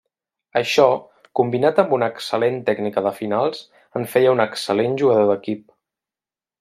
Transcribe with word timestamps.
Això, 0.59 0.85
combinat 1.39 1.81
amb 1.83 1.93
una 1.97 2.07
excel·lent 2.13 2.57
tècnica 2.69 3.03
de 3.09 3.11
finals, 3.19 3.61
en 4.01 4.09
feia 4.15 4.33
un 4.39 4.43
excel·lent 4.47 4.97
jugador 5.03 5.31
d'equip. 5.35 5.63